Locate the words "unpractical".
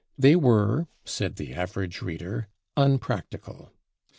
2.75-3.71